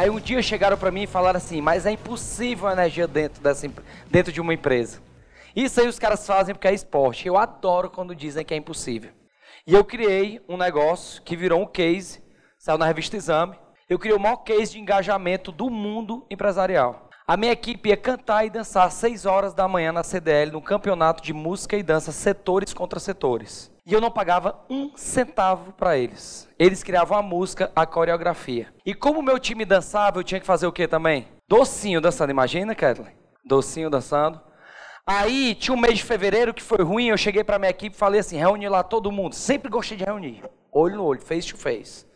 [0.00, 3.42] Aí um dia chegaram para mim e falaram assim, mas é impossível a energia dentro,
[3.42, 3.70] dessa,
[4.10, 4.98] dentro de uma empresa.
[5.54, 7.28] Isso aí os caras fazem porque é esporte.
[7.28, 9.10] Eu adoro quando dizem que é impossível.
[9.66, 12.22] E eu criei um negócio que virou um case,
[12.58, 13.58] saiu na revista Exame.
[13.90, 17.09] Eu criei o maior case de engajamento do mundo empresarial.
[17.30, 20.60] A minha equipe ia cantar e dançar às 6 horas da manhã na CDL, no
[20.60, 23.70] campeonato de música e dança, setores contra setores.
[23.86, 26.48] E eu não pagava um centavo para eles.
[26.58, 28.74] Eles criavam a música, a coreografia.
[28.84, 31.28] E como o meu time dançava, eu tinha que fazer o que também?
[31.48, 33.14] Docinho dançando, imagina, Kathleen?
[33.44, 34.40] Docinho dançando.
[35.06, 37.98] Aí tinha um mês de fevereiro que foi ruim, eu cheguei para minha equipe e
[37.98, 39.36] falei assim: reúne lá todo mundo.
[39.36, 40.42] Sempre gostei de reunir.
[40.72, 42.09] Olho no olho, face to face.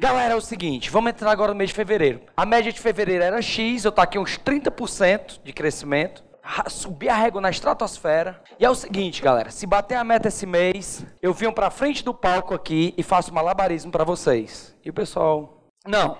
[0.00, 2.20] Galera, é o seguinte, vamos entrar agora no mês de fevereiro.
[2.36, 6.22] A média de fevereiro era X, eu taquei uns 30% de crescimento.
[6.68, 8.40] Subi a régua na estratosfera.
[8.60, 12.04] E é o seguinte, galera, se bater a meta esse mês, eu venho pra frente
[12.04, 14.72] do palco aqui e faço malabarismo para vocês.
[14.84, 16.16] E o pessoal, não.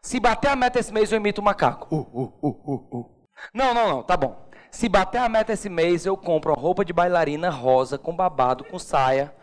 [0.00, 1.92] Se bater a meta esse mês, eu imito o macaco.
[1.92, 3.10] Uh, uh, uh, uh, uh.
[3.52, 4.48] Não, não, não, tá bom.
[4.70, 8.62] Se bater a meta esse mês, eu compro uma roupa de bailarina rosa, com babado,
[8.62, 9.34] com saia,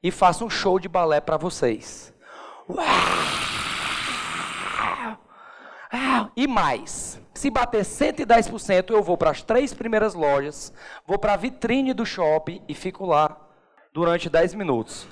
[0.00, 2.14] e faço um show de balé para vocês.
[2.68, 3.46] Uau!
[6.36, 10.72] E mais, se bater 110%, eu vou para as três primeiras lojas,
[11.06, 13.36] vou para a vitrine do shopping e fico lá
[13.92, 15.06] durante 10 minutos.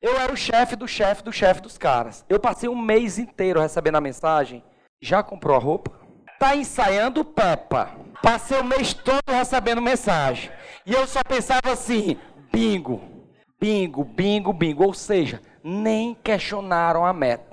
[0.00, 2.24] Eu era o chefe do chefe do chefe dos caras.
[2.28, 4.62] Eu passei um mês inteiro recebendo a mensagem.
[5.00, 5.92] Já comprou a roupa?
[6.38, 7.90] Tá ensaiando Peppa.
[8.20, 10.50] Passei o mês todo recebendo mensagem.
[10.84, 12.16] E eu só pensava assim:
[12.52, 13.00] bingo,
[13.60, 14.84] bingo, bingo, bingo.
[14.84, 17.51] Ou seja, nem questionaram a meta.